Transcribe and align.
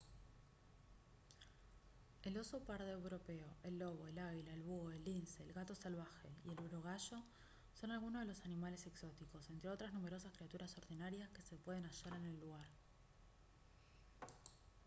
el 2.23 2.35
oso 2.43 2.57
pardo 2.67 2.89
europeo 2.99 3.45
el 3.61 3.77
lobo 3.77 4.07
el 4.07 4.17
águila 4.17 4.51
el 4.55 4.63
búho 4.63 4.89
el 4.91 5.03
lince 5.05 5.43
el 5.43 5.53
gato 5.53 5.75
salvaje 5.75 6.27
y 6.43 6.49
el 6.49 6.59
urogallo 6.67 7.17
son 7.79 7.91
algunos 7.91 8.21
de 8.21 8.27
los 8.29 8.41
animales 8.43 8.87
exóticos 8.87 9.47
entre 9.51 9.69
otras 9.69 9.93
numerosas 9.93 10.33
criaturas 10.35 10.75
ordinarias 10.79 11.29
que 11.29 11.43
se 11.43 11.57
pueden 11.57 11.83
hallar 11.85 12.15
en 12.15 12.25
el 12.25 12.39
lugar 12.39 12.67